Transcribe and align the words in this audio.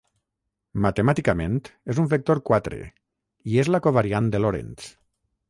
Matemàticament 0.85 1.59
és 1.95 1.99
un 2.05 2.09
vector 2.15 2.41
quatre, 2.49 2.81
i 3.53 3.61
és 3.65 3.71
la 3.77 3.83
covariant 3.89 4.33
de 4.35 4.43
Lorentz. 4.45 4.91